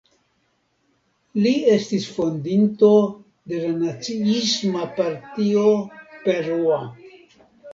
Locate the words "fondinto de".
2.15-3.61